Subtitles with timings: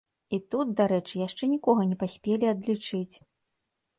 [0.35, 3.15] І тут, дарэчы, яшчэ нікога не паспелі адлічыць.